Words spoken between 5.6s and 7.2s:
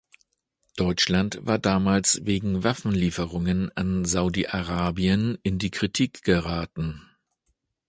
Kritik geraten.